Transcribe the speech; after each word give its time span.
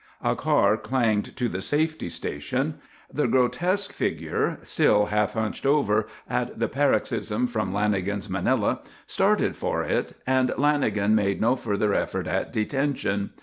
A 0.23 0.35
car 0.35 0.77
clanged 0.77 1.37
to 1.37 1.47
the 1.47 1.61
safety 1.61 2.09
station. 2.09 2.79
The 3.13 3.27
grotesque 3.27 3.93
figure, 3.93 4.57
still 4.63 5.05
half 5.13 5.33
hunched 5.33 5.63
over 5.63 6.07
at 6.27 6.57
the 6.57 6.67
paroxysm 6.67 7.45
from 7.45 7.71
Lanagan's 7.71 8.27
Manila, 8.27 8.81
started 9.05 9.55
for 9.55 9.83
it 9.83 10.13
and 10.25 10.49
Lanagan 10.57 11.11
made 11.11 11.39
no 11.39 11.55
further 11.55 11.93
effort 11.93 12.25
at 12.25 12.51
detention. 12.51 13.29